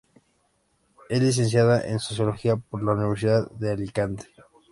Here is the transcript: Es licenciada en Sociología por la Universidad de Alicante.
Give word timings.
Es 1.09 1.21
licenciada 1.21 1.87
en 1.87 1.99
Sociología 1.99 2.55
por 2.55 2.81
la 2.81 2.93
Universidad 2.93 3.51
de 3.51 3.69
Alicante. 3.69 4.31